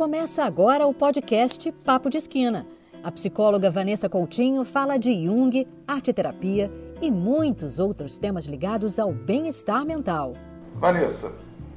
[0.00, 2.66] Começa agora o podcast Papo de Esquina.
[3.02, 9.84] A psicóloga Vanessa Coutinho fala de Jung, arte-terapia e muitos outros temas ligados ao bem-estar
[9.84, 10.32] mental.
[10.76, 11.34] Vanessa,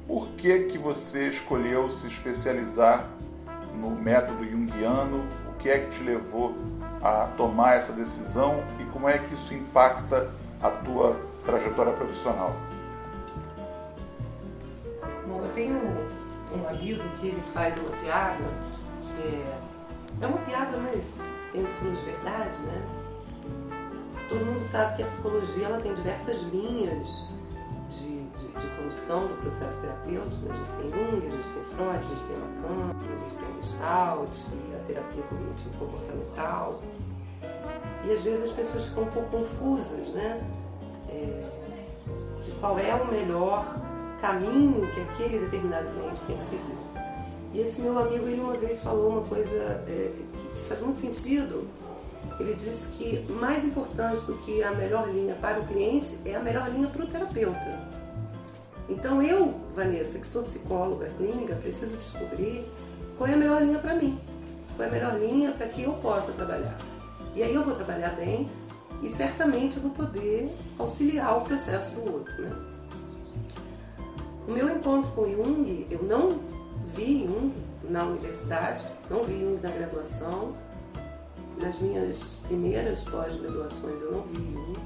[0.08, 3.10] por que que você escolheu se especializar
[3.78, 5.28] no método junguiano?
[5.50, 6.54] O que é que te levou
[7.02, 10.30] a tomar essa decisão e como é que isso impacta
[10.62, 12.56] a tua trajetória profissional?
[15.28, 16.03] Bom, eu tenho
[16.54, 18.44] um amigo que ele faz uma piada,
[19.18, 19.58] é,
[20.20, 22.82] é uma piada, mas tem um fundo de verdade, né?
[24.28, 27.24] Todo mundo sabe que a psicologia ela tem diversas linhas
[27.90, 30.50] de, de, de condução do processo terapêutico.
[30.50, 33.62] A gente tem Jung, a gente tem Freud, a gente tem Lacan, a gente tem
[33.62, 34.30] Gestalt,
[34.74, 36.80] a terapia cognitivo-comportamental.
[38.04, 40.40] E às vezes as pessoas ficam um pouco confusas, né?
[41.08, 41.50] É,
[42.42, 43.64] de qual é o melhor
[44.24, 46.78] caminho que aquele determinado cliente tem que seguir.
[47.52, 49.54] E esse meu amigo, ele uma vez falou uma coisa
[49.86, 51.68] é, que, que faz muito sentido.
[52.40, 56.40] Ele disse que mais importante do que a melhor linha para o cliente é a
[56.40, 57.78] melhor linha para o terapeuta.
[58.88, 62.66] Então eu, Vanessa, que sou psicóloga clínica, preciso descobrir
[63.18, 64.18] qual é a melhor linha para mim,
[64.74, 66.78] qual é a melhor linha para que eu possa trabalhar.
[67.36, 68.48] E aí eu vou trabalhar bem
[69.02, 72.42] e certamente vou poder auxiliar o processo do outro.
[72.42, 72.73] Né?
[74.46, 76.38] O meu encontro com Jung, eu não
[76.94, 77.54] vi Jung
[77.88, 80.54] na universidade, não vi Jung na graduação.
[81.58, 84.78] Nas minhas primeiras pós-graduações eu não vi Jung.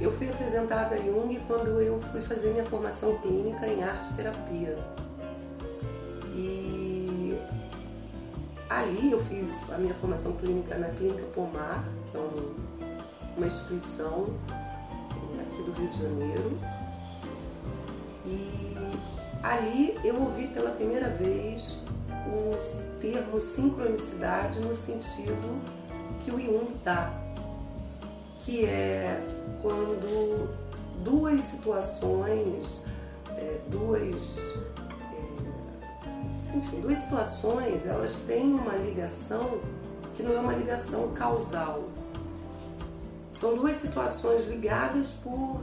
[0.00, 4.78] Eu fui apresentada a Jung quando eu fui fazer minha formação clínica em arte-terapia.
[6.34, 7.38] E
[8.70, 12.54] ali eu fiz a minha formação clínica na Clínica Pomar, que é um,
[13.36, 14.26] uma instituição
[15.38, 16.81] aqui do Rio de Janeiro
[19.42, 21.78] ali eu ouvi pela primeira vez
[22.26, 25.60] o termo sincronicidade no sentido
[26.24, 27.12] que o Jung dá,
[28.38, 29.20] que é
[29.60, 30.48] quando
[31.02, 32.86] duas situações,
[33.30, 34.38] é, duas,
[36.52, 39.60] é, enfim, duas situações, elas têm uma ligação
[40.16, 41.88] que não é uma ligação causal.
[43.32, 45.60] São duas situações ligadas por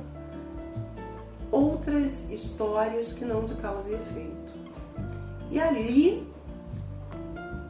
[2.31, 4.53] histórias que não de causa e efeito.
[5.49, 6.27] E ali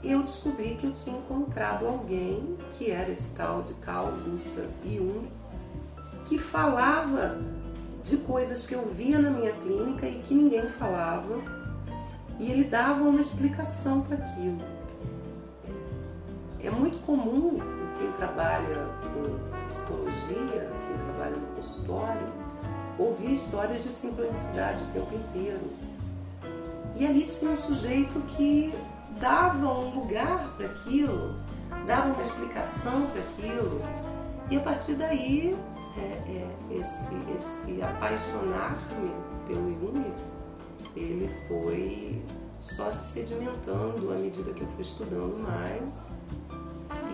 [0.04, 5.30] eu descobri que eu tinha encontrado alguém, que era esse tal de Carl Gustav Jung,
[6.26, 7.38] que falava
[8.04, 11.42] de coisas que eu via na minha clínica e que ninguém falava,
[12.40, 14.62] e ele dava uma explicação para aquilo.
[16.62, 17.60] É muito comum
[17.98, 22.28] quem trabalha com psicologia, quem trabalha no consultório,
[23.00, 25.72] ouvia histórias de sincronicidade o tempo inteiro.
[26.96, 28.74] E ali tinha um sujeito que
[29.20, 31.36] dava um lugar para aquilo,
[31.88, 33.82] dava uma explicação para aquilo.
[34.52, 35.58] E a partir daí,
[35.98, 39.12] é, é, esse, esse apaixonar-me
[39.48, 40.14] pelo Jung,
[40.96, 42.22] ele foi
[42.60, 46.08] só se sedimentando à medida que eu fui estudando mais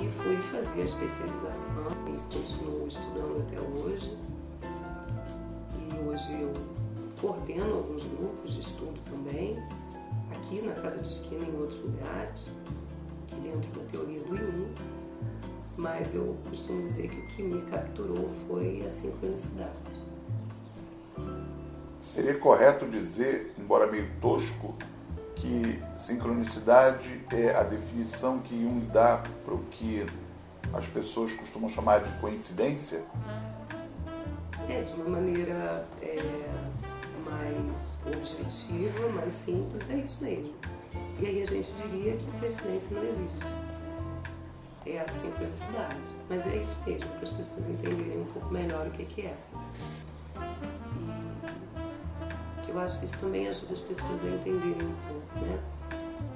[0.02, 4.18] e fui fazer a especialização e continuo estudando até hoje
[6.16, 6.54] hoje eu
[7.20, 9.62] coordeno alguns grupos de estudo também,
[10.32, 12.52] aqui na Casa de Esquina e em outros lugares,
[13.44, 14.74] dentro da teoria do Jung,
[15.76, 19.74] mas eu costumo dizer que o que me capturou foi a sincronicidade.
[22.02, 24.74] Seria correto dizer, embora meio tosco,
[25.36, 30.06] que sincronicidade é a definição que Jung dá para o que
[30.74, 33.04] as pessoas costumam chamar de coincidência?
[34.68, 36.18] É, de uma maneira é,
[37.24, 40.54] mais objetiva, mais simples, é isso mesmo.
[41.20, 43.46] E aí a gente diria que coincidência não existe.
[44.86, 45.98] É a sincronicidade.
[46.30, 49.38] Mas é isso mesmo, para as pessoas entenderem um pouco melhor o que, que é.
[52.68, 55.60] E eu acho que isso também ajuda as pessoas a entenderem um pouco, né?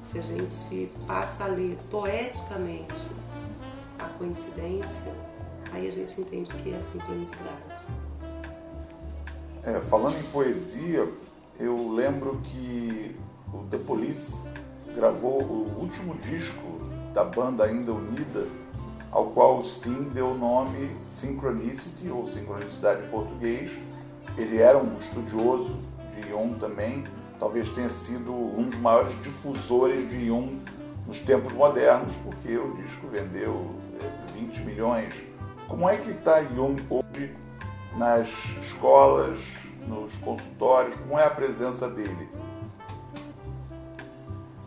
[0.02, 3.10] Se a gente passa a ler poeticamente
[3.98, 5.14] a coincidência,
[5.74, 7.79] aí a gente entende o que é a sincronicidade.
[9.70, 11.08] É, falando em poesia,
[11.60, 13.16] eu lembro que
[13.54, 14.36] o The Police
[14.96, 16.82] gravou o último disco
[17.14, 18.48] da banda ainda unida,
[19.12, 23.70] ao qual o Sting deu o nome Synchronicity, ou Sincronicidade em português.
[24.36, 25.78] Ele era um estudioso
[26.16, 27.04] de Jung também,
[27.40, 30.60] talvez tenha sido um dos maiores difusores de Jung
[31.06, 33.70] nos tempos modernos, porque o disco vendeu
[34.34, 35.14] 20 é, milhões.
[35.68, 37.36] Como é que está Jung hoje
[37.96, 38.28] nas
[38.64, 39.38] escolas,
[39.90, 40.96] nos consultórios?
[40.96, 42.30] Como é a presença dele?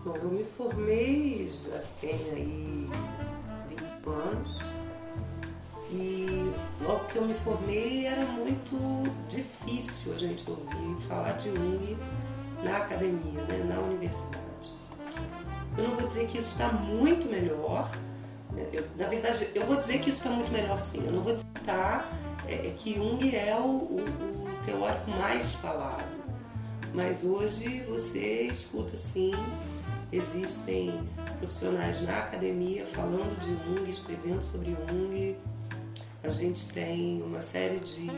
[0.04, 2.90] Bom, eu me formei já tem aí
[3.68, 4.58] 20 anos
[5.92, 6.52] e
[6.82, 11.96] logo que eu me formei era muito difícil a gente ouvir falar de Jung
[12.64, 14.42] na academia, né, na universidade.
[15.76, 17.88] Eu não vou dizer que isso está muito melhor,
[18.52, 21.22] né, eu, na verdade eu vou dizer que isso está muito melhor sim, eu não
[21.22, 22.10] vou dizer que, tá,
[22.48, 26.04] é, é que Jung é o, o teórico mais falado,
[26.94, 29.32] mas hoje você escuta sim
[30.12, 35.34] Existem profissionais na academia falando de Jung, escrevendo sobre Jung.
[36.22, 38.10] A gente tem uma série de,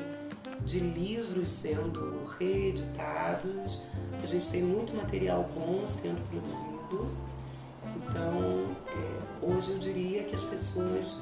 [0.65, 3.81] de livros sendo reeditados.
[4.21, 7.07] A gente tem muito material bom sendo produzido.
[7.97, 11.17] Então, é, hoje eu diria que as pessoas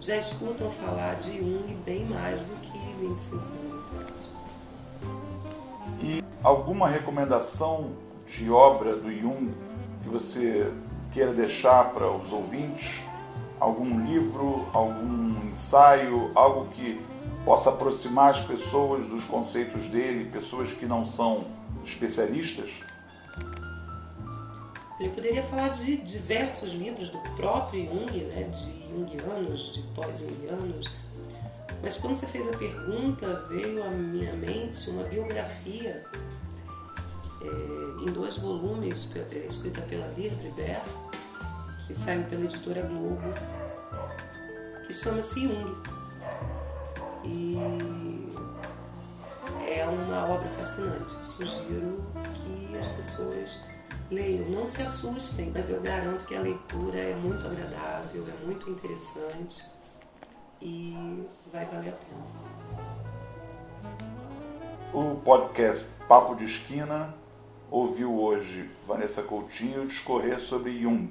[0.00, 3.57] já escutam falar de Jung bem mais do que 25 anos atrás.
[6.00, 7.92] E alguma recomendação
[8.26, 9.52] de obra do Jung
[10.02, 10.72] que você
[11.12, 12.88] queira deixar para os ouvintes?
[13.58, 17.00] Algum livro, algum ensaio, algo que
[17.44, 21.46] possa aproximar as pessoas dos conceitos dele, pessoas que não são
[21.84, 22.70] especialistas?
[25.00, 30.90] Eu poderia falar de diversos livros do próprio Jung, né, de Jungianos, de pós-Jungianos,
[31.82, 36.04] mas quando você fez a pergunta, veio à minha mente uma biografia
[37.40, 40.82] é, em dois volumes, é, escrita pela Deirdre Baer,
[41.86, 43.22] que saiu pela editora Globo,
[44.86, 45.76] que chama-se Jung.
[47.24, 47.56] E
[49.66, 51.12] é uma obra fascinante.
[51.26, 52.04] Sugiro
[52.34, 53.60] que as pessoas
[54.10, 54.48] leiam.
[54.48, 59.64] Não se assustem, mas eu garanto que a leitura é muito agradável, é muito interessante
[60.60, 62.38] e vai valer a pena.
[64.92, 67.14] O podcast Papo de Esquina
[67.70, 71.10] ouviu hoje Vanessa Coutinho discorrer sobre Jung.